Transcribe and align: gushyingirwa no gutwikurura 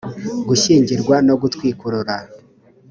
gushyingirwa 0.47 1.15
no 1.27 1.35
gutwikurura 1.41 2.15